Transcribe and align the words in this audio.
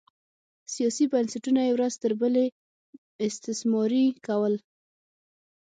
سیاسي 0.73 1.05
بنسټونه 1.13 1.61
یې 1.67 1.71
ورځ 1.75 1.93
تر 2.03 2.11
بلې 2.19 2.45
استثماري 3.27 4.05
کول 4.25 4.53